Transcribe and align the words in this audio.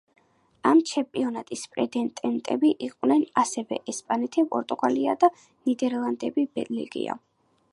ამ 0.67 0.79
ჩემპიონატის 0.91 1.65
პრეტენდენტები 1.75 2.71
იყვნენ 2.87 3.25
ასევე 3.41 3.79
ესპანეთი-პორტუგალია 3.93 5.15
და 5.25 5.31
ნიდერლადები-ბელგია. 5.43 7.19